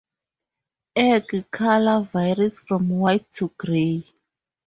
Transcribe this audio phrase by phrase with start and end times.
[0.95, 4.03] Egg colour varies from white to grey.